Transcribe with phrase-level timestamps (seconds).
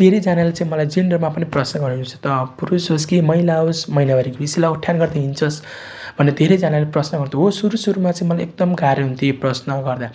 [0.00, 2.28] धेरैजनाले चाहिँ मलाई जेन्डरमा पनि प्रश्न गर्नुहुन्छ त
[2.60, 5.56] पुरुष होस् कि महिला होस् महिनावारीको विषयलाई उठान गर्दै हिँड्छस्?
[6.18, 10.08] भनेर धेरैजनाले प्रश्न गर्थ्यो हो सुरु सुरुमा चाहिँ मलाई एकदम गाह्रो हुन्थ्यो यो प्रश्न गर्दा।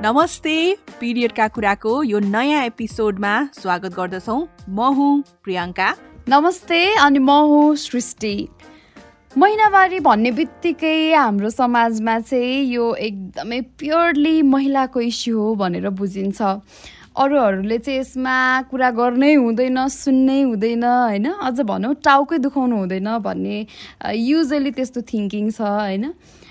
[0.00, 0.56] नमस्ते
[1.00, 4.40] पिरियडका कुराको यो नयाँ एपिसोडमा स्वागत गर्दछौँ।
[4.72, 5.12] म हुँ
[5.44, 5.88] प्रियङ्का।
[6.28, 8.34] नमस्ते अनि म हुँ सृष्टि।
[9.36, 16.40] महिनावारी भन्ने बित्तिकै हाम्रो समाजमा चाहिँ यो एकदमै प्योरली महिलाको इस्यु हो भनेर बुझिन्छ।
[17.12, 18.36] अरूहरूले चाहिँ यसमा
[18.72, 21.26] कुरा गर्नै हुँदैन सुन्नै हुँदैन होइन?
[21.44, 23.56] अझ भनौँ टाउकै दुखाउनु हुँदैन भन्ने
[24.16, 26.04] युजली त्यस्तो थिङ्किङ छ होइन?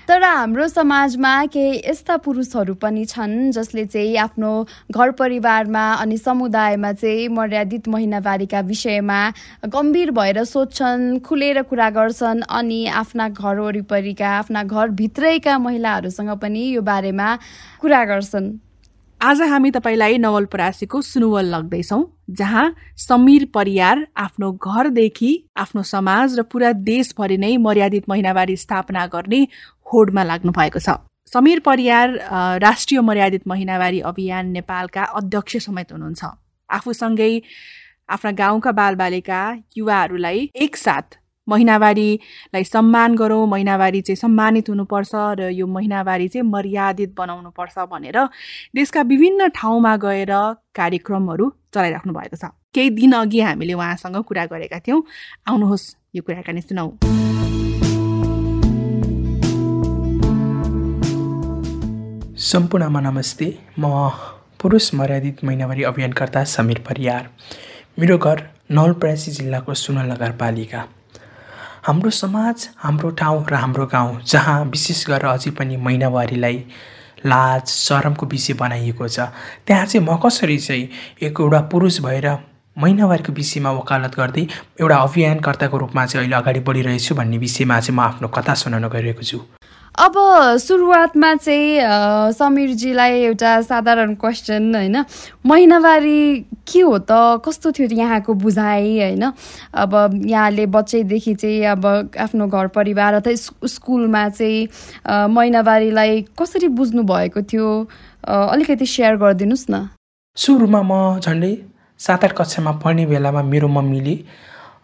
[0.08, 4.52] तर हाम्रो समाजमा केही यस्ता पुरुषहरू पनि छन् जसले चाहिँ आफ्नो
[4.90, 9.20] घर परिवारमा अनि समुदायमा चाहिँ मर्यादित महिनावारीका विषयमा
[9.68, 16.82] गम्भीर भएर सोध्छन् खुलेर कुरा गर्छन् अनि आफ्ना घर वरिपरिका आफ्ना घरभित्रैका महिलाहरूसँग पनि यो
[16.82, 17.28] बारेमा
[17.80, 18.67] कुरा गर्छन्।
[19.20, 26.70] आज हामी तपाईँलाई नवलपरासीको सुनुवल लग्दैछौँ जहाँ समीर परियार आफ्नो घरदेखि आफ्नो समाज र पुरा
[26.86, 29.40] देशभरि नै मर्यादित महिनावारी स्थापना गर्ने
[29.86, 30.94] होडमा लाग्नु भएको छ।
[31.26, 32.14] समीर परियार
[32.62, 36.24] राष्ट्रिय मर्यादित महिनावारी अभियान नेपालका अध्यक्ष समेत हुनुहुन्छ।
[36.70, 37.32] आफूसँगै
[38.08, 39.40] आफ्ना गाउँका बालबालिका
[39.76, 47.78] युवाहरूलाई एकसाथ महिनावारीलाई सम्मान गरौँ महिनावारी चाहिँ सम्मानित हुनुपर्छ र यो महिनावारी चाहिँ मर्यादित बनाउनुपर्छ
[47.90, 48.18] भनेर
[48.74, 50.32] देशका विभिन्न ठाउँमा गएर
[50.74, 55.02] कार्यक्रमहरू चलाइराख्नु भएको छ। केही दिन अघि हामीले उहाँसँग कुरा गरेका थियौँ।
[55.48, 56.88] आउनुहोस् यो कुराकानी सुनौ।
[62.38, 63.46] सम्पूर्णमा नमस्ते।
[63.78, 64.10] म
[64.60, 67.28] पुरुष मर्यादित महिनावारी अभियानकर्ता समीर परियार।
[67.98, 70.80] मेरो घर नवलपरासी जिल्लाको सुन नगरपालिका
[71.88, 76.56] हाम्रो समाज हाम्रो ठाउँ र हाम्रो गाउँ जहाँ विशेष गरेर अझै पनि महिनावारीलाई
[77.24, 79.32] लाज शरमको विषय बनाइएको छ।
[79.64, 80.88] त्यहाँ चाहिँ म कसरी चाहिँ
[81.24, 82.28] एक एउटा पुरुष भएर
[82.76, 84.46] महिनावारीको विषयमा वकालत गर्दै
[84.80, 89.22] एउटा अभियानकर्ताको रूपमा चाहिँ अहिले अगाडि बढिरहेछु भन्ने विषयमा चाहिँ म आफ्नो कथा सुनाउन गइरहेको
[89.22, 89.40] छु।
[89.98, 90.14] अब
[90.62, 94.96] सुरुवातमा चाहिँ समीरजीलाई एउटा साधारण क्वेसन होइन?
[95.46, 96.20] महिनावारी
[96.70, 97.42] के हो त?
[97.42, 99.24] कस्तो थियो यहाँको बुझाइ होइन?
[99.74, 104.68] अब यहाँले बच्चैदेखि चाहिँ अब आफ्नो घर परिवार अथवा स्कुलमा चाहिँ
[105.34, 107.66] महिनावारीलाई कसरी बुझ्नु भएको थियो?
[108.22, 109.88] अलिकति सेयर गरिदिनुहोस् न।
[110.36, 111.52] सुरुमा म झन्डै
[111.98, 114.14] सात आठ कक्षामा पढ्ने बेलामा मेरो मम्मीले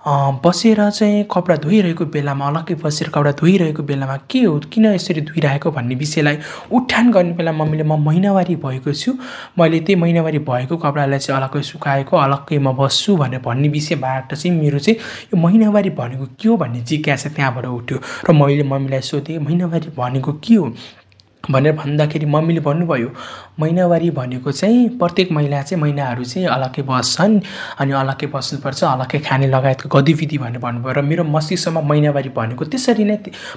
[0.06, 4.58] बसेर चाहिँ कपडा धोइरहेको बेलामा अलग्गै बसेर कपडा धोइरहेको बेलामा के हो?
[4.72, 6.38] किन यसरी धोइरहेको भन्ने विषयलाई
[6.72, 9.12] उठान गर्ने बेला मम्मीले म महिनावारी भएको छु।
[9.58, 14.52] मैले त्यही महिनावारी भएको कपडालाई चाहिँ अलग्गै सुकाएको अलग्गै म बस्छु भनेर भन्ने विषयबाट चाहिँ
[14.60, 14.98] मेरो चाहिँ
[15.32, 17.98] यो महिनावारी भनेको के हो भन्ने जिज्ञासा त्यहाँबाट उठ्यो।
[18.28, 20.68] र मैले मम्मीलाई सोधेँ महिनावारी भनेको के हो?
[21.44, 23.08] भनेर भन्दाखेरि मम्मीले भन्नुभयो
[23.60, 27.38] महिनावारी भनेको चाहिँ प्रत्येक महिला चाहिँ महिनाहरू चाहिँ अलग्गै बस्छन्
[27.78, 33.04] अनि अलग्गै बस्नुपर्छ अलग्गै खाने लगायतको गतिविधि भनेर भन्नुभयो र मेरो मस्तिष्कमा महिनावारी भनेको त्यसरी
[33.04, 33.16] नै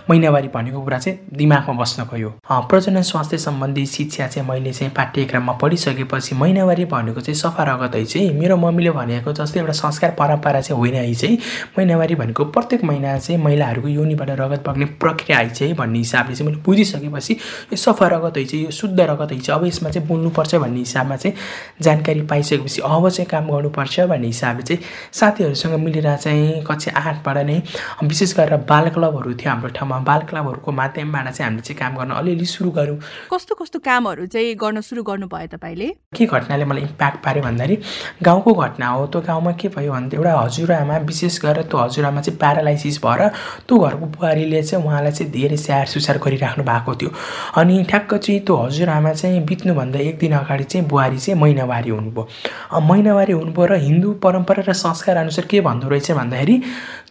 [0.09, 5.53] महिनावारी भनेको कुरा चाहिँ दिमागमा बस्न गयो। प्रजनन स्वास्थ्य सम्बन्धी शिक्षा चाहिँ मैले चाहिँ पाठ्यक्रममा
[5.61, 10.77] पढिसकेपछि महिनावारी भनेको चाहिँ सफा रगतै चाहिँ मेरो मम्मीले भनेको जस्तै एउटा संस्कार परम्परा चाहिँ
[10.79, 11.37] होइन है चाहिँ।
[11.77, 16.51] महिनावारी भनेको प्रत्येक महिना चाहिँ महिलाहरूको योनिबाट रगत बग्ने प्रक्रिया है चाहिँ भन्ने हिसाबले चाहिँ
[16.51, 17.33] मैले बुझिसकेपछि
[17.73, 20.79] यो सफा रगत है चाहिँ यो शुद्ध रगत है चाहिँ अब यसमा चाहिँ बोल्नुपर्छ भन्ने
[20.79, 21.35] हिसाबमा चाहिँ
[21.81, 24.81] जानकारी पाइसकेपछि अब चाहिँ काम गर्नुपर्छ भन्ने हिसाबले चाहिँ
[25.13, 27.61] साथीहरूसँग मिलेर चाहिँ कक्षा आठबाट नै
[28.03, 32.11] विशेष गरेर बाल क्लबहरू थियो हाम्रो ठाउँमा। बाल क्लबहरूको माध्यमबाट चाहिँ हामीले चाहिँ काम गर्न
[32.17, 32.97] अलिअलि सुरु गऱ्यौँ।
[33.33, 35.87] कस्तो कस्तो कामहरू चाहिँ गर्न सुरु गर्नुभयो तपाईँले?
[36.17, 37.75] के घटनाले मलाई इम्प्याक्ट पार्यो भन्दाखेरि
[38.23, 42.37] गाउँको घटना हो त्यो गाउँमा के भयो भने एउटा हजुरआमा विशेष गरेर त्यो हजुरआमा चाहिँ
[42.39, 43.21] प्यारालाइसिस भएर
[43.67, 47.11] त्यो घरको बुहारीले चाहिँ उहाँलाई चाहिँ धेरै स्याहार सुसार गरिराख्नु भएको थियो।
[47.57, 49.41] अनि ठ्याक्क चाहिँ त्यो हजुरआमा चाहिँ
[49.77, 54.73] बित्नुभन्दा एक दिन अगाडि चाहिँ बुहारी चाहिँ महिनावारी हुनुभयो। महिनावारी हुनुभयो र हिन्दू परम्परा र
[54.73, 56.55] संस्कार अनुसार के भन्दो रहेछ भन्दाखेरि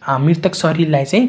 [0.09, 1.27] मृतक शरीरलाई चाहिँ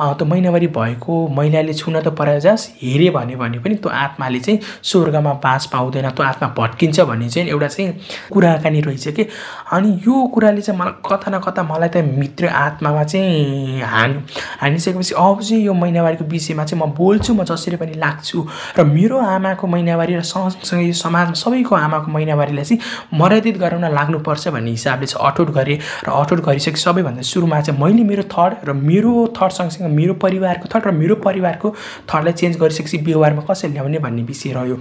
[0.00, 5.32] त्यो महिनावारी भएको महिलाले छुन त पराजास हेऱ्यो भने भने पनि त्यो आत्माले चाहिँ स्वर्गमा
[5.44, 7.92] बाँच पाउँदैन त्यो आत्मा भट्किन्छ भन्ने चाहिँ एउटा चाहिँ
[8.32, 9.26] कुराकानी रहेछ कि?
[9.72, 14.22] अनि यो कुराले चाहिँ मलाई कता न कता मलाई त मित्र आत्मामा चाहिँ हानि
[14.60, 18.46] हानिसकेपछि अब चाहिँ यो महिनावारीको विषयमा चाहिँ म बोल्छु म जसरी पनि लाग्छु।
[18.78, 22.80] र मेरो आमाको महिनावारी र सँगसँगै यो समाजमा सबैको आमाको महिनावारीलाई चाहिँ
[23.20, 28.15] मर्यादित गराउन लाग्नुपर्छ भन्ने हिसाबले चाहिँ अठोट गरेँ। र अठोट गरिसके सबैभन्दा सुरुमा चाहिँ मैले
[28.16, 31.70] मेरो थट र मेरो थट सँगसँगै मेरो परिवारको थट र मेरो परिवारको
[32.08, 34.76] थटलाई चेन्ज गरिसकेपछि व्यवहारमा कसरी ल्याउने भन्ने विषय रह्यो।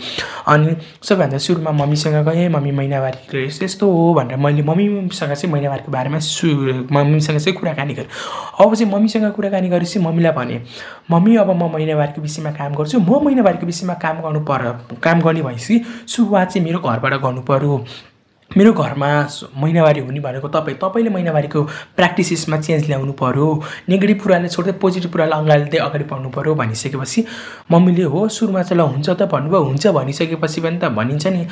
[0.48, 5.92] अनि सबैभन्दा सुरुमा मम्मीसँग गएँ मम्मी महिनावारी यस्तो यस्तो हो भनेर मैले मम्मीसँग चाहिँ महिनावारीको
[5.92, 6.48] बारेमा सु
[6.92, 8.08] मम्मीसँग चाहिँ कुराकानी गरेँ।
[8.62, 10.62] अब चाहिँ मम्मीसँग कुराकानी गरेपछि मम्मीलाई भने
[11.12, 14.62] मम्मी अब म महिनावारीको विषयमा काम गर्छु। म महिनावारीको विषयमा काम गर्नु पर
[15.04, 17.86] काम गर्ने भएपछि सुरुवात चाहिँ मेरो घरबाट गर्नु पऱ्यो
[18.51, 19.07] मेरो घरमा
[19.57, 21.62] महिनावारी हुने भनेको तपाईँ तपाईँले महिनावारीको
[21.97, 23.47] प्र्याक्टिसेसमा चेन्ज ल्याउनु पऱ्यो
[23.89, 27.25] नेगेटिभ कुराले छोड्दै पोजिटिभ कुरालाई अँगाल्दै अगाडि बढ्नु पऱ्यो भनिसकेपछि
[27.71, 31.44] मम्मीले हो सुरुमा चाहिँ ल हुन्छ त भन्नुभयो हुन्छ भनिसकेपछि पनि त भनिन्छ नि।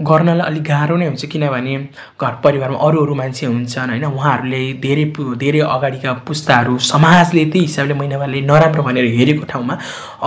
[0.00, 1.74] गर्नलाई अलिक गाह्रो नै हुन्छ किनभने
[2.20, 4.04] घर परिवारमा अरू अरू मान्छे हुन्छन् होइन?
[4.04, 5.04] उहाँहरूले धेरै
[5.38, 9.74] धेरै अगाडिका पुस्ताहरू समाजले त्यही हिसाबले महिनावारले नराम्रो भनेर हेरेको ठाउँमा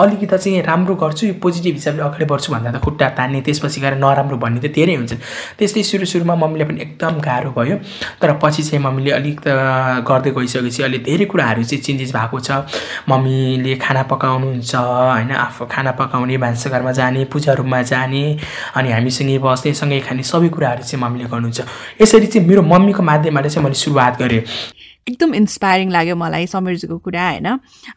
[0.01, 3.95] अलिकति चाहिँ राम्रो गर्छु यो पोजिटिभ हिसाबले अगाडि बढ्छु भन्दा त खुट्टा तान्ने त्यसपछि गएर
[3.99, 5.19] नराम्रो भन्ने त धेरै हुन्छन्।
[5.59, 7.75] त्यस्तै सुरु सुरुमा मम्मीले पनि एकदम गाह्रो भयो
[8.21, 9.39] तर पछि चाहिँ मम्मीले अलिक
[10.07, 12.49] गर्दै गइसकेपछि अहिले धेरै कुराहरू चाहिँ चेन्जेस भएको छ।
[13.09, 15.31] मम्मीले खाना पकाउनुहुन्छ होइन?
[15.35, 18.23] आफू खाना पकाउने भान्साघरमा जाने पूजा रुममा जाने
[18.77, 21.61] अनि हामीसँगै सँगै खाने सबै कुराहरू चाहिँ मम्मीले गर्नुहुन्छ।
[22.01, 24.41] यसरी चाहिँ मेरो मम्मीको माध्यमबाट चाहिँ मैले सुरुवात गरेँ।
[25.09, 27.47] एकदम इन्सपायरिङ लाग्यो मलाई समीरजीको कुरा होइन?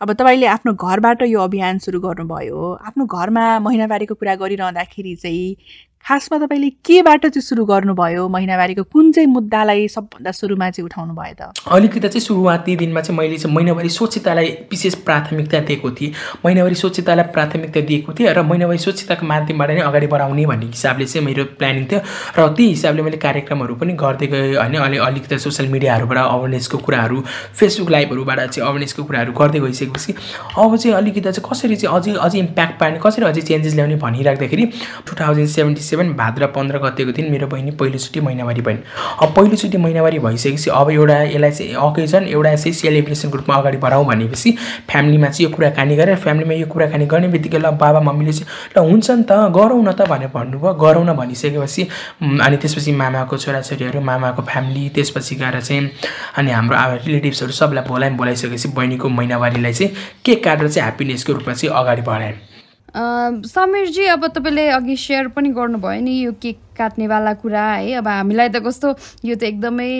[0.01, 5.57] अब तपाईँले आफ्नो घरबाट यो अभियान सुरु गर्नुभयो। आफ्नो घरमा महिनावारीको कुरा गरिरहँदाखेरि चाहिँ
[6.05, 8.27] खासमा तपाईँले केबाट चाहिँ सुरु गर्नुभयो?
[8.29, 11.55] महिनावारीको कुन चाहिँ मुद्दालाई सबभन्दा सुरुमा चाहिँ उठाउनु भयो त?
[11.71, 16.13] अलिकति चाहिँ सुरुवाती दिनमा चाहिँ मैले चाहिँ महिनावारी स्वच्छतालाई विशेष प्राथमिकता दिएको थिएँ।
[16.45, 21.27] महिनावारी स्वच्छतालाई प्राथमिकता दिएको थिएँ र महिनावारी स्वच्छताको माध्यमबाट नै अगाडि बढाउने भन्ने हिसाबले चाहिँ
[21.27, 22.01] मेरो प्लानिङ थियो
[22.39, 27.21] र त्यही हिसाबले मैले कार्यक्रमहरू पनि गर्दै गएँ होइन। अलि अलिकति सोसियल मिडियाहरूबाट अवेरनेसको कुराहरू
[27.55, 30.13] फेसबुक लाइभहरूबाट चाहिँ अवेरनेसको कुराहरू गर्दै गइसकेपछि
[30.59, 34.67] अब चाहिँ अलिकति चाहिँ कसरी चाहिँ अझै अझै इम्प्याक्ट पार्ने कसरी अझै चेन्जेस ल्याउने भनिराख्दाखेरि
[35.07, 38.79] two thousand seventy seven Bhadra पन्ध्र गतेको दिन मेरो बहिनी पहिलोचोटि महिनावारी भइन्।
[39.23, 44.07] अब पहिलोचोटि महिनावारी भइसकेपछि अब एउटा यसलाई चाहिँ अकेजन एउटा चाहिँ सेलिब्रेसन ग्रुपमा अगाडि बढाउँ
[44.07, 44.51] भनेपछि
[44.91, 48.87] फ्यामिलीमा चाहिँ यो कुराकानी गरेर फ्यामिलीमा यो कुराकानी गर्ने बित्तिकै ल बाबा मम्मीले चाहिँ ल
[48.91, 51.83] हुन्छ नि त गरौँ न त भनेर भन्नुभयो। गरौँ न भनिसकेपछि
[52.23, 55.91] अनि त्यसपछि मामाको छोराछोरीहरू मामाको फ्यामिली त्यसपछि गएर चाहिँ
[56.39, 56.77] अनि हाम्रो
[57.07, 59.93] रिलेटिभ्सहरू सबलाई बोलायौँ बोलाइसकेपछि बहिनीको महिनावारीलाई चाहिँ
[60.25, 62.50] केक काटेर चाहिँ ह्याप्पिनेसको रूपमा चाहिँ अगाडि बढायौँ
[62.95, 68.49] समीरजी अब तपाईँले अघि सेयर पनि गर्नुभयो नि यो केक काट्नेवाला कुरा है। अब हामीलाई
[68.49, 68.89] त कस्तो
[69.25, 69.91] यो त एकदमै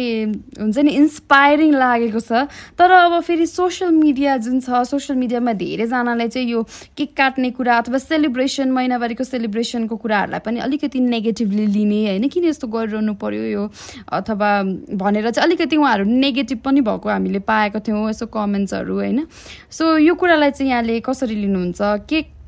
[0.59, 2.49] हुन्छ नि इन्सपायरिङ लागेको छ।
[2.79, 6.63] तर अब फेरि सोसियल मिडिया जुन छ सोसियल मिडियामा धेरैजनाले चाहिँ यो
[6.97, 12.29] केक काट्ने कुरा अथवा सेलिब्रेसन महिनावारीको सेलिब्रेसनको कुराहरूलाई पनि अलिकति नेगेटिभली लिने होइन?
[12.29, 13.69] किन यस्तो गरिरहनु पर्यो यो?
[14.09, 14.51] अथवा
[14.97, 19.27] भनेर चाहिँ अलिकति उहाँहरू नेगेटिभ पनि भएको हामीले पाएको थियौँ यसो कमेन्ट्सहरू होइन?
[19.71, 21.81] सो यो कुरालाई चाहिँ यहाँले कसरी लिनुहुन्छ?
[22.09, 22.40] केक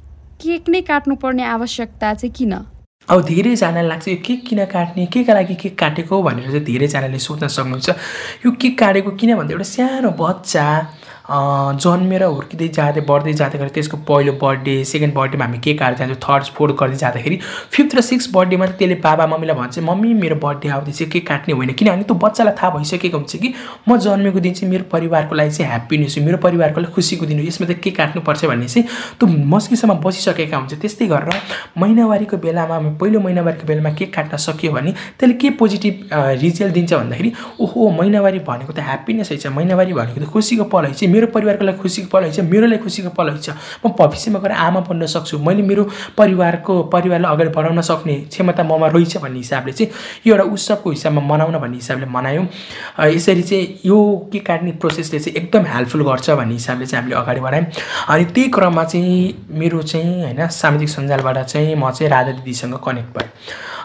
[0.43, 2.53] केक नै काट्नुपर्ने आवश्यकता चाहिँ किन?
[3.09, 5.07] अब धेरैजनालाई लाग्छ यो केक किन काट्ने?
[5.07, 7.89] केका लागि केक काटेको भनेर चाहिँ धेरैजनाले सोध्न सक्नुहुन्छ।
[8.47, 10.67] यो केक काटेको किन भन्दा एउटा सानो बच्चा
[11.31, 16.45] जन्मेर हुर्किँदै जाँदै बढ्दै जाँदाखेरि त्यसको पहिलो बर्थडे सेकेन्ड बर्थडेमा हामी केक काटेर जान्छौँ थर्ड
[16.57, 17.37] फोर्थ गर्दै जाँदाखेरि
[17.73, 21.55] फिफ्थ र सिक्स बर्थडेमा त त्यसले बाबा मम्मीलाई भन्छ मम्मी मेरो बर्थडे आउँदैछ केक काट्ने
[21.55, 23.53] होइन। किनभने त्यो बच्चालाई थाहा भइसकेको हुन्छ कि
[23.89, 27.39] म जन्मेको दिन चाहिँ मेरो परिवारको लागि चाहिँ ह्याप्पिनेस हो मेरो परिवारको लागि खुसीको दिन
[27.39, 28.87] हो यसमा त केक काट्नुपर्छ भन्ने चाहिँ
[29.21, 31.39] त्यो मस्किसम्म बसिसकेका हुन्छ। त्यस्तै गरेर
[31.79, 35.95] महिनावारीको बेलामा पहिलो महिनावारीको बेलामा केक काट्न सकियो भने त्यसले के पोजिटिभ
[36.43, 37.33] रिजल्ट दिन्छ भन्दाखेरि
[37.63, 41.65] ओहो महिनावारी भनेको त ह्याप्पिनेस है छ महिनावारी भनेको त खुसीको पल है मेरो परिवारको
[41.65, 43.55] लागि खुसीको पल है मेरो लागि खुसीको पल है
[43.87, 45.85] म भविष्यमा गएर आमा बन्न सक्छु। मैले मेरो
[46.19, 49.93] परिवारको परिवारलाई अगाडि बढाउन सक्ने क्षमता ममा रहेछ भन्ने हिसाबले चाहिँ
[50.27, 52.47] यो एउटा उत्सवको हिसाबमा मनाउन भन्ने हिसाबले मनायौँ।
[53.13, 53.99] यसरी चाहिँ यो
[54.33, 57.67] केक काट्ने प्रोसेसले चाहिँ एकदम हेल्पफुल गर्छ भन्ने हिसाबले चाहिँ हामीले अगाडि बढायौँ।
[58.09, 63.19] अनि त्यही क्रममा चाहिँ मेरो चाहिँ होइन सामाजिक सञ्जालबाट चाहिँ म चाहिँ राधा दिदीसँग कनेक्ट
[63.19, 63.31] भएँ।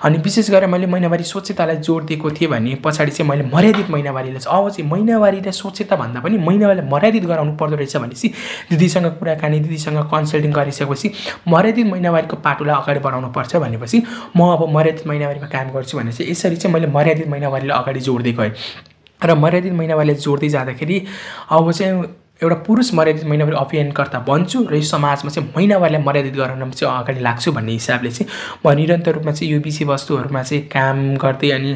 [0.03, 4.39] अनि विशेष गरेर मैले महिनावारी स्वच्छतालाई जोड दिएको थिएँ भने पछाडि चाहिँ मैले मर्यादित महिनावारीलाई
[4.39, 8.27] चाहिँ अब चाहिँ स्वच्छता भन्दा पनि महिनावारीलाई मर्यादित गराउनु पर्दो रहेछ भनेपछि
[8.69, 11.11] दिदीसँग कुराकानी दिदीसँग कन्सल्टिङ गरिसकेपछि
[11.47, 14.03] मर्यादित महिनावारीको पाटोलाई अगाडि बढाउनु पर्छ भनेपछि
[14.37, 18.31] म अब मर्यादित महिनावारीमा काम गर्छु भने चाहिँ यसरी चाहिँ मैले मर्यादित महिनावारीलाई अगाडि जोड्दै
[18.39, 18.51] गएँ।
[19.21, 20.97] र मर्यादित महिनावारीलाई जोड्दै जाँदाखेरि
[21.51, 22.03] अब चाहिँ
[22.41, 27.19] एउटा पुरुष मर्यादित महिनावारी अभियानकर्ता बन्छु र यो समाजमा चाहिँ महिनावारीलाई मर्यादित गराउन चाहिँ अगाडि
[27.19, 28.29] लाग्छु भन्ने हिसाबले चाहिँ
[28.65, 31.73] म निरन्तर रूपमा चाहिँ यो विषयवस्तुहरूमा चाहिँ काम गर्दै अनि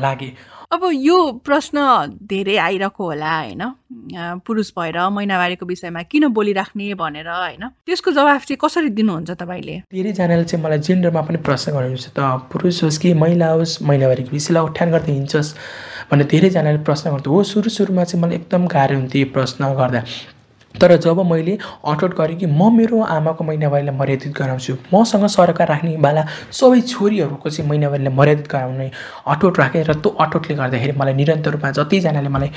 [0.00, 0.32] लागेँ।
[0.66, 1.16] अब यो
[1.46, 1.78] प्रश्न
[2.26, 3.62] धेरै आइरहेको होला होइन?
[4.42, 7.62] पुरुष भएर महिनावारीको विषयमा किन बोलिराख्ने भनेर होइन?
[7.86, 9.76] त्यसको जवाफ चाहिँ कसरी दिनुहुन्छ तपाईँले?
[9.94, 14.62] धेरैजनाले चाहिँ मलाई जेन्डरमा पनि प्रश्न गर्नुहुन्छ त पुरुष होस् कि महिला होस् महिनावारीको विषयलाई
[14.64, 15.54] उठान गर्दै हिँड्छस्।
[16.10, 20.00] भनेर धेरैजनाले प्रश्न गर्थ्यो हो सुरु सुरुमा चाहिँ मलाई एकदम गाह्रो हुन्थ्यो यो प्रश्न गर्दा।
[20.78, 21.56] तर जब मैले
[21.86, 27.68] अठोट गरेँ कि म मेरो आमाको महिनावारीलाई मर्यादित गराउँछु मसँग सरकार राख्नेवाला सबै छोरीहरूको चाहिँ
[27.68, 28.90] महिनावारीलाई मर्यादित गराउने
[29.26, 32.50] अठोट राखेँ र त्यो अठोटले गर्दाखेरि मलाई निरन्तर रूपमा जतिजनाले मलाई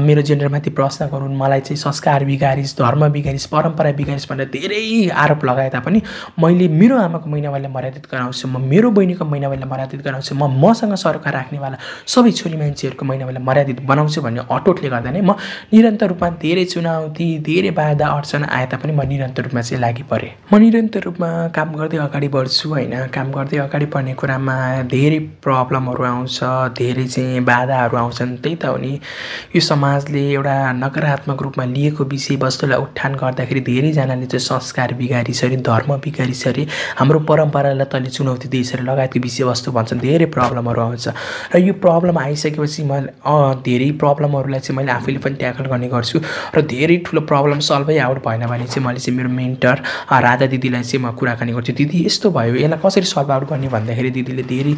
[0.00, 4.82] मेरो जेन्डरमाथि प्रश्न गरून् मलाई चाहिँ संस्कार बिगारिस् धर्म बिगारिस् परम्परा बिगारिस् भनेर धेरै
[5.16, 6.02] आरोप लगाए तापनि
[6.38, 11.34] मैले मेरो आमाको महिनावारीलाई मर्यादित गराउँछु म मेरो बहिनीको महिनावारीलाई मर्यादित गराउँछु म मसँग सरकार
[11.34, 15.40] राख्नेवाला सबै छोरी मान्छेहरूको महिनावारीलाई मर्यादित बनाउँछु भन्ने अटोटले गर्दा नै म
[15.72, 20.30] निरन्तर रूपमा धेरै चुनौती धेरै बाधा अडचन आए तापनि म निरन्तर रूपमा चाहिँ लागि परेँ
[20.50, 24.56] म निरन्तर रूपमा काम गर्दै अगाडि बढ्छु होइन। काम गर्दै अगाडि बढ्ने कुरामा
[24.90, 26.38] धेरै प्रब्लमहरू आउँछ
[26.78, 28.92] धेरै चाहिँ बाधाहरू आउँछन्। त्यही त हो नि।
[29.54, 36.66] यो समाजले एउटा नकारात्मक रूपमा लिएको विषयवस्तुलाई उठान गर्दाखेरि धेरैजनाले चाहिँ संस्कार बिगारिसरी धर्म बिगारिसरी
[36.98, 41.06] हाम्रो परम्परालाई तैँले चुनौती दिइसरी लगायतको विषयवस्तु भन्छन्। धेरै प्रब्लमहरू आउँछ।
[41.54, 43.14] र यो प्रब्लम आइसकेपछि मैले
[43.62, 46.18] धेरै प्रब्लमहरूलाई चाहिँ मैले आफैले पनि ट्याकल गर्ने गर्छु।
[46.56, 49.76] र धेरै ठुलो प्रब्लम सल्भै आउट भएन भने चाहिँ मैले चाहिँ मेरो मेन्टर
[50.26, 54.10] राधा दिदीलाई चाहिँ म कुराकानी गर्छु। दिदी यस्तो भयो यसलाई कसरी सल्भ आउट गर्ने भन्दाखेरि
[54.10, 54.74] दिदीले धेरै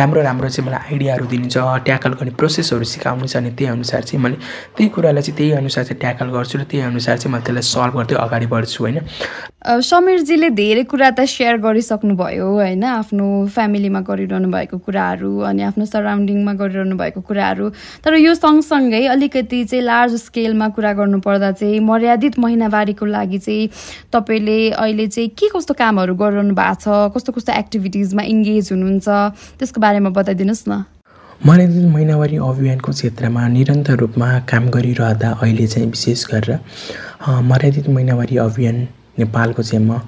[0.00, 4.22] राम्रो राम्रो चाहिँ मलाई आइडियाहरू दिनुहुन्छ ट्याकल गर्ने प्रोसेसहरू सिकाउनु छ अनि त्यही अनुसार चाहिँ
[4.24, 4.36] मैले
[4.76, 7.94] त्यही कुरालाई चाहिँ त्यही अनुसार चाहिँ ट्याकल गर्छु र त्यही अनुसार चाहिँ मैले त्यसलाई सल्भ
[7.98, 8.98] गर्दै अगाडि बढ्छु होइन।
[9.64, 12.84] समीरजीले धेरै कुरा त सेयर गरिसक्नुभयो होइन?
[12.84, 17.68] आफ्नो फ्यामिलीमा गरिरहनु भएको कुराहरू अनि आफ्नो सराउन्डिङमा गरिरहनु भएको कुराहरू।
[18.04, 23.68] तर यो सँगसँगै अलिकति चाहिँ लार्ज स्केलमा कुरा गर्नुपर्दा चाहिँ मर्यादित महिनावारीको लागि चाहिँ
[24.12, 27.16] तपाईँले अहिले चाहिँ के कस्तो कामहरू गरिरहनु भएको छ?
[27.16, 29.08] कस्तो कस्तो एक्टिभिटिजमा इङ्गेज हुनुहुन्छ?
[29.56, 30.84] त्यसको बारेमा बताइदिनुहोस् न।
[31.48, 36.60] मर्यादित महिनावारी अभियानको क्षेत्रमा निरन्तर रूपमा काम गरिरहँदा अहिले चाहिँ विशेष गरेर
[37.24, 38.76] मर्यादित महिनावारी अभियान
[39.18, 40.00] नेपालको चाहिँ म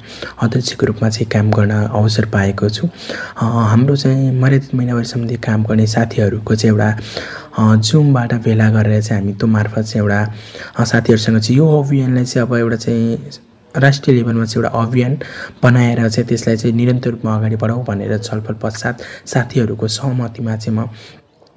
[0.43, 2.89] अध्यक्षको रूपमा चाहिँ काम गर्न अवसर पाएको छु।
[3.37, 9.33] हाम्रो चाहिँ मर्यादित महिनावारी सम्बन्धी काम गर्ने साथीहरूको चाहिँ एउटा जुमबाट भेला गरेर चाहिँ हामी
[9.35, 13.19] त्यो मार्फत चाहिँ एउटा साथीहरूसँग चाहिँ यो अभियानलाई चाहिँ अब एउटा चाहिँ
[13.75, 15.19] राष्ट्रिय लेभलमा चाहिँ एउटा अभियान
[15.63, 20.89] बनाएर चाहिँ त्यसलाई चाहिँ निरन्तर रूपमा अगाडि बढाउँ भनेर छलफल पश्चात साथीहरूको सहमतिमा चाहिँ म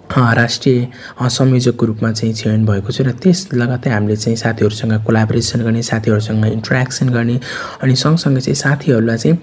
[0.09, 0.87] राष्ट्रिय
[1.29, 6.45] संयोजकको रूपमा चाहिँ चयन भएको छु र त्यस लगतै हामीले चाहिँ साथीहरूसँग कोलाबोरेसन गर्ने साथीहरूसँग
[6.47, 7.39] इन्ट्रेक्सन गर्ने
[7.81, 9.37] अनि सँगसँगै चाहिँ साथीहरूलाई चाहिँ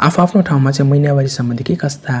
[0.00, 2.14] आफ्नो ठाउँमा चाहिँ महिनावारी सम्बन्धी के कस्ता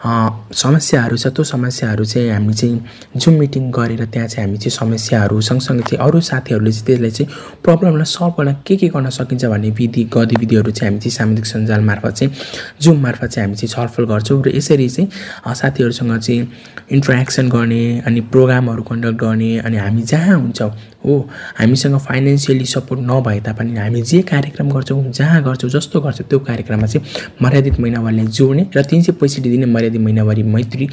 [0.00, 2.80] समस्याहरू छ त्यो समस्याहरू चाहिँ हामी चाहिँ
[3.16, 7.60] जुम मिटिङ गरेर त्यहाँ चाहिँ हामी चाहिँ समस्याहरू सँगसँगै चाहिँ अरू साथीहरूले चाहिँ त्यसलाई चाहिँ
[7.64, 11.80] प्रब्लमलाई सल्भ गर्न के के गर्न सकिन्छ भन्ने विधि गतिविधिहरू चाहिँ हामी चाहिँ सामाजिक सञ्जाल
[11.84, 12.32] मार्फत चाहिँ
[12.80, 16.48] जुम मार्फत चाहिँ हामी चाहिँ छलफल गर्छौँ र यसरी चाहिँ साथीहरूसँग चाहिँ
[16.90, 20.70] इन्ट्रेक्सन गर्ने अनि प्रोग्रामहरू कन्डक्ट गर्ने अनि हामी जहाँ हुन्छौँ
[21.04, 21.18] हो
[21.58, 26.86] हामीसँग फाइनेन्सियली सपोर्ट नभए तापनि हामी जे कार्यक्रम गर्छौँ जहाँ गर्छौँ जस्तो गर्छौँ त्यो कार्यक्रममा
[26.86, 30.88] चाहिँ मर्यादित महिनावारीलाई जोड्ने र तिन सय पैँसठी दिने मर्यादित महिनावारी मैत्री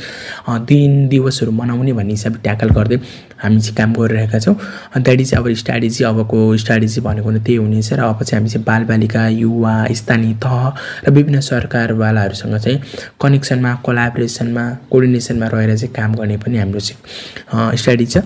[0.70, 3.00] दिन दिवसहरू मनाउने भन्ने हिसाबले ट्याकल गर्दै
[3.44, 4.56] हामी चाहिँ काम गरिरहेका छौँ।
[4.98, 8.66] द्याट इज अब स्ट्राटेजी अबको स्ट्राटेजी भनेको नै त्यही हुनेछ र अब चाहिँ हामी चाहिँ
[8.66, 10.74] बालबालिका युवा स्थानीय तह
[11.06, 12.80] र विभिन्न सरकारवालाहरूसँग चाहिँ
[13.22, 18.24] कनेक्सनमा कोलाबोरेसनमा कोर्डिनेसनमा रहेर चाहिँ काम गर्ने पनि हाम्रो चाहिँ स्ट्राटेजी छ।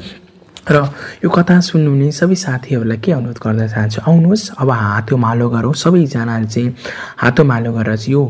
[0.69, 0.77] र
[1.23, 6.47] यो कथा सुन्नुहुने सबै साथीहरूलाई के अनुरोध गर्न चाहन्छु आउनुहोस् अब हातो मालो गरौँ। सबैजनाले
[6.53, 6.69] चाहिँ
[7.17, 8.21] हातो मालो गरेर चाहिँ यो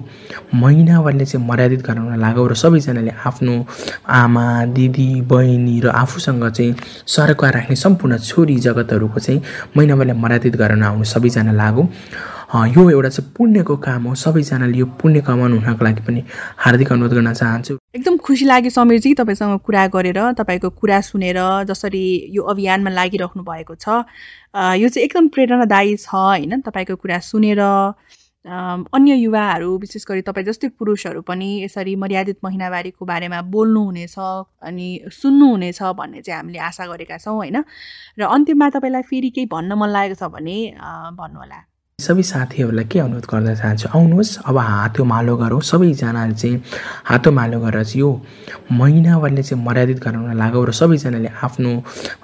[0.56, 3.54] महिनावारले चाहिँ मर्यादित गराउन लागौँ र सबैजनाले आफ्नो
[4.08, 9.42] आमा दिदी बहिनी र आफूसँग चाहिँ सरकार राख्ने सम्पूर्ण छोरी जगतहरूको चाहिँ
[9.76, 11.88] महिनावारले मर्यादित गराउन आउनु सबैजना लागौँ।
[12.52, 16.24] यो एउटा चाहिँ पुण्यको काम हो। सबैजनाले यो पुण्य कमाउनु हुनको लागि पनि
[16.60, 21.40] हार्दिक अनुरोध गर्न चाहन्छु। एकदम खुसी लाग्यो समीरजी तपाईँसँग कुरा गरेर तपाईँको कुरा सुनेर
[21.72, 22.04] जसरी
[22.36, 24.04] यो अभियानमा लागिराख्नु भएको छ।
[24.84, 26.60] यो चाहिँ एकदम प्रेरणादायी छ होइन?
[26.68, 27.64] तपाईँको कुरा सुनेर
[28.44, 35.82] अन्य युवाहरू विशेष गरी तपाईँ जस्तै पुरुषहरू पनि यसरी मर्यादित महिनावारीको बारेमा बोल्नुहुनेछ अनि सुन्नुहुनेछ
[35.96, 37.64] भन्ने चाहिँ हामीले आशा गरेका छौँ होइन?
[38.20, 40.58] र अन्तिममा तपाईँलाई फेरि केही भन्न मन लागेको छ भने
[41.16, 41.71] भन्नुहोला।
[42.02, 43.88] सबै साथीहरूलाई के अनुरोध गर्न चाहन्छु?
[43.96, 46.62] आउनुहोस् अब हातो मालो गरौँ। सबैजनाले चाहिँ
[47.10, 48.10] हातो मालो गरेर चाहिँ यो
[48.72, 51.72] महिनावारले चाहिँ मर्यादित गराउन लागौँ र सबैजनाले आफ्नो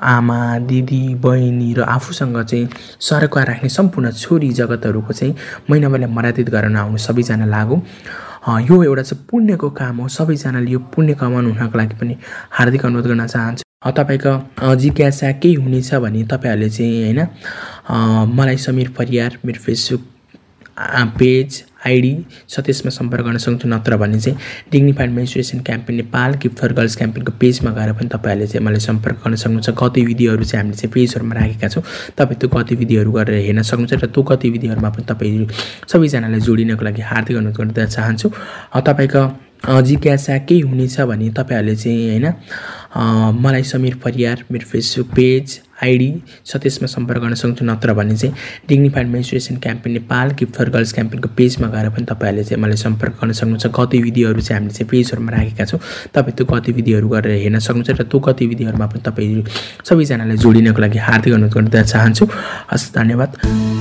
[0.02, 2.68] आमा दिदी बहिनी र आफूसँग चाहिँ
[3.00, 5.36] सरकार राख्ने सम्पूर्ण छोरी जगतहरूको चाहिँ
[5.70, 7.82] महिनावारले मर्यादित गराउन आउनु सबैजना लागौँ।
[8.48, 12.18] यो एउटा चाहिँ पुण्यको काम हो। सबैजनाले यो पुण्य कमाउनु हुनको लागि पनि
[12.58, 19.38] हार्दिक अनुरोध गर्न चाहन्छु। तपाईँको जिज्ञासा केही हुनेछ भने तपाईँहरूले चाहिँ होइन मलाई समीर परियार
[19.46, 20.02] मेरो फेसबुक
[21.18, 22.14] पेज आइडी
[22.50, 24.38] छ त्यसमा सम्पर्क गर्न सक्छु नत्र भने चाहिँ
[24.72, 29.18] dignified menstruation campaign Nepal gift for girls क्याम्पेनको पेजमा गएर पनि तपाईँहरूले चाहिँ मलाई सम्पर्क
[29.24, 31.84] गर्न सक्नुहुन्छ। गतिविधिहरू चाहिँ हामीले चाहिँ पेजहरूमा राखेका छौँ।
[32.18, 35.48] तपाईँ त्यो गतिविधिहरू गरेर हेर्न सक्नुहुन्छ र त्यो गतिविधिहरूमा पनि तपाईँ
[35.86, 38.28] सबैजनालाई जोडिनको लागि हार्दिक अनुरोध गर्न चाहन्छु।
[38.74, 39.22] तपाईँको
[39.66, 42.28] जिज्ञासा केही हुनेछ भने तपाईँहरूले चाहिँ होइन
[43.42, 46.10] मलाई समीर परियार मेरो फेसबुक पेज आइडी
[46.46, 48.36] छ त्यसमा सम्पर्क गर्न सक्नुहुन्छ नत्र भने चाहिँ
[48.70, 53.14] dignified menstruation campaign Nepal gift for girls क्याम्पेनको पेजमा गएर पनि तपाईँहरूले चाहिँ मलाई सम्पर्क
[53.22, 55.80] गर्न सक्नुहुन्छ। गतिविधिहरू चाहिँ हामीले चाहिँ पेजहरूमा राखेका छौँ।
[56.16, 59.44] तपाईँ त्यो गतिविधिहरू गरेर हेर्न सक्नुहुन्छ र त्यो गतिविधिहरूमा पनि तपाईँ
[59.86, 62.26] सबैजनालाई जोडिनको लागि हार्दिक अनुरोध गर्न चाहन्छु।
[62.74, 63.77] हस् धन्यवाद।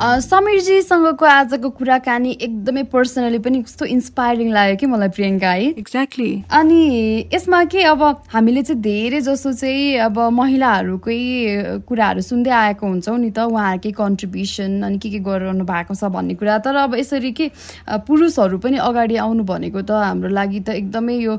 [0.00, 5.66] समीरजीसँगको आजको कुराकानी एकदमै पर्सनली पनि कस्तो इन्सपायरिङ लाग्यो कि मलाई प्रियङ्का है?
[5.76, 8.02] एक्ज्याक्टली अनि यसमा के अब
[8.32, 11.18] हामीले चाहिँ धेरै जसो चाहिँ अब महिलाहरूकै
[11.84, 16.34] कुराहरू सुन्दै आएको हुन्छौँ नि त उहाँहरूकै कन्ट्रिब्युसन अनि के के गरिरहनु भएको छ भन्ने
[16.40, 17.50] कुरा। तर अब यसरी के
[18.08, 21.36] पुरुषहरू पनि अगाडि आउनु भनेको त हाम्रो लागि त एकदमै यो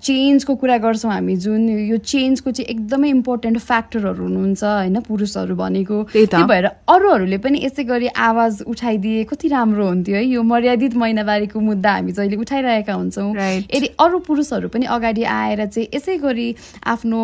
[0.00, 6.02] चेन्जको कुरा गर्छौँ हामी। जुन यो चेन्जको चाहिँ एकदमै इम्पोर्टेन्ट फ्याक्टरहरू हुनुहुन्छ होइन पुरुषहरू भनेको।
[6.16, 10.94] त्यही भएर अरूहरूले पनि यसै यसै गरी आवाज उठाइदिए कति राम्रो हुन्थ्यो है। यो मर्यादित
[10.94, 13.34] महिनावारीको मुद्दा हामी जहिले उठाइरहेका हुन्छौँ।
[13.74, 16.48] यदि अरू पुरुषहरू पनि अगाडि आएर चाहिँ यसै गरी
[16.86, 17.20] आफ्नो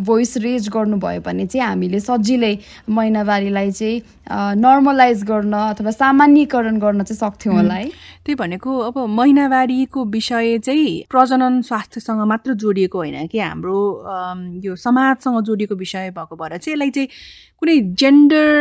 [0.00, 2.54] भोइस रेज गर्नुभयो भने चाहिँ हामीले सजिलै
[2.88, 3.96] महिनावारीलाई चाहिँ
[4.56, 7.88] नर्मलाइज गर्न अथवा सामान्यकरण गर्न चाहिँ सक्थ्यौँ होला है।
[8.24, 13.78] त्यही भनेको अब महिनावारीको विषय चाहिँ प्रजनन स्वास्थ्यसँग मात्र जोडिएको होइन कि हाम्रो
[14.64, 17.08] यो समाजसँग जोडिएको विषय भएको भएर चाहिँ यसलाई चाहिँ
[17.58, 18.54] कुनै जेन्डर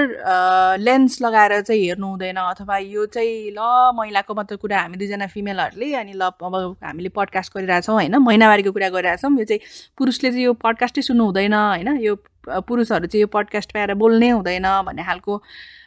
[0.81, 3.59] लेन्स लगाएर चाहिँ हेर्नु हुँदैन अथवा यो चाहिँ ल
[3.95, 8.15] महिलाको मात्र कुरा हामी दुईजना फिमेलहरूले अनि ल अब हामीले पडकास्ट गरिरहेछौँ होइन?
[8.15, 9.61] महिनावारीको कुरा गरिरहेछौँ यो चाहिँ
[9.97, 11.97] पुरुषले चाहिँ यो पडकास्टै सुन्नु हुँदैन होइन?
[11.97, 12.15] यो
[12.47, 15.41] पुरुषहरू चाहिँ यो पडकास्ट पाएर बोल्नै हुँदैन भन्ने खालको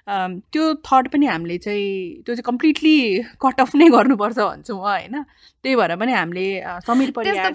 [0.09, 2.97] त्यो थट पनि हामीले चाहिँ त्यो चाहिँ कम्प्लिटली
[3.41, 5.23] कट अफ नै गर्नुपर्छ भन्छौँ होइन?
[5.63, 6.47] त्यही भएर पनि हामीले
[6.87, 7.53] समीर परिवार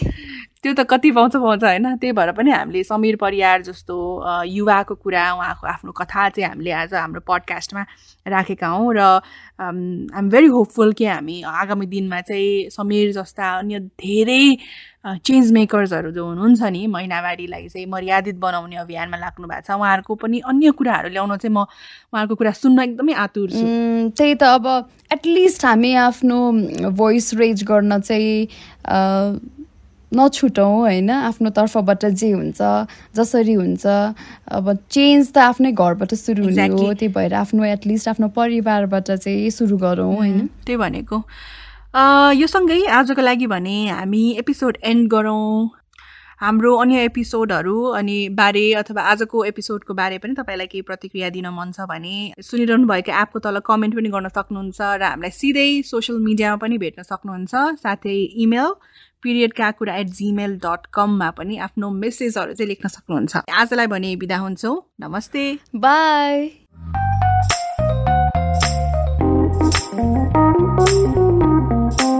[0.62, 1.96] त्यो त कति पाउँछ पाउँछ होइन?
[1.96, 3.96] त्यही भएर पनि हामीले समीर परियार जस्तो
[4.44, 7.84] युवाको कुरा उहाँको आफ्नो कथा चाहिँ हामीले आज हाम्रो पडकास्टमा
[8.26, 14.56] राखेका हौँ र आइएम भेरी होपफुल कि हामी आगामी दिनमा चाहिँ समीर जस्ता अन्य धेरै
[15.04, 20.38] चेन्ज मेकर्सहरू जो हुनुहुन्छ नि महिनावारीलाई चाहिँ मर्यादित बनाउने अभियानमा लाग्नु भएको छ। उहाँहरूको पनि
[20.44, 21.64] अन्य कुराहरू ल्याउन चाहिँ म
[22.12, 23.64] उहाँहरूको कुरा सुन्न एकदमै आतुर छु।
[24.12, 24.66] त्यही त अब
[25.12, 26.38] एटलिस्ट हामी आफ्नो
[26.92, 28.44] भोइस रेज गर्न चाहिँ
[30.12, 32.60] नछुटौँ होइन। आफ्नो तर्फबाट जे हुन्छ
[33.16, 38.28] जसरी हुन्छ अब चेन्ज त आफ्नै घरबाट सुरु हुने हो। त्यही भएर आफ्नो एटलिस्ट आफ्नो
[38.36, 41.24] परिवारबाट चाहिँ सुरु गरौँ होइन। त्यही भनेको।
[41.90, 45.70] यो सँगै आजको लागि भने हामी एपिसोड एन्ड गरौँ।
[46.38, 51.72] हाम्रो अन्य एपिसोडहरू अनि बारे अथवा आजको एपिसोडको बारे पनि तपाईँलाई केही प्रतिक्रिया दिन मन
[51.74, 56.56] छ भने सुनिरहनु भएको एपको तल कमेन्ट पनि गर्न सक्नुहुन्छ र हामीलाई सिधै सोसियल मिडियामा
[56.62, 58.70] पनि भेट्न सक्नुहुन्छ। साथै इमेल
[59.22, 64.38] पिरियडका कुरा एट जिमेल डट कममा पनि आफ्नो मेसेजहरू चाहिँ लेख्न सक्नुहुन्छ। आजलाई भने बिदा
[64.38, 65.44] हुन्छौँ। नमस्ते।
[65.76, 66.50] Bye
[69.92, 70.36] Thank
[72.00, 72.19] you.